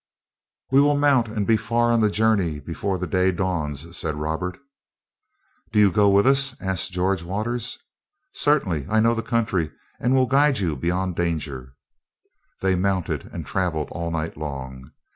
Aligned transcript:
"We 0.71 0.81
will 0.81 0.97
mount 0.97 1.27
and 1.27 1.45
be 1.45 1.57
far 1.57 1.91
on 1.91 2.01
the 2.01 2.09
journey 2.09 2.59
before 2.59 2.97
the 2.97 3.05
day 3.05 3.31
dawns," 3.31 3.95
said 3.95 4.15
Robert. 4.15 4.57
"Do 5.71 5.77
you 5.77 5.91
go 5.91 6.09
with 6.09 6.25
us?" 6.25 6.59
asked 6.59 6.91
George 6.91 7.21
Waters. 7.21 7.77
"Certainly. 8.33 8.87
I 8.89 8.99
know 8.99 9.13
the 9.13 9.21
country 9.21 9.69
and 9.99 10.15
will 10.15 10.25
guide 10.25 10.57
you 10.57 10.75
beyond 10.75 11.15
danger." 11.17 11.75
They 12.61 12.73
mounted 12.73 13.25
and 13.31 13.45
travelled 13.45 13.89
all 13.91 14.09
night 14.09 14.37
long. 14.37 14.89